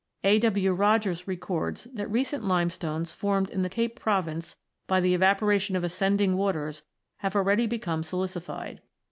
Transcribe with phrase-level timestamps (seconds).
[0.23, 0.39] A.
[0.39, 0.73] W.
[0.73, 4.55] Rogers (26) records that recent limestones formed in the Cape province
[4.87, 6.81] by the evaporation of ascending waters
[7.17, 8.79] have already become silicified.